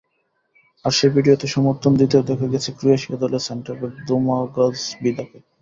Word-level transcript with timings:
আর 0.85 0.91
সেই 0.97 1.11
ভিডিওতে 1.15 1.47
সমর্থন 1.55 1.91
দিতেও 2.01 2.27
দেখা 2.29 2.47
গেছে 2.53 2.69
ক্রোয়েশিয়া 2.79 3.17
দলের 3.23 3.45
সেন্টারব্যাক 3.47 3.93
দোমাগোজ 4.07 4.77
ভিদাকে। 5.01 5.39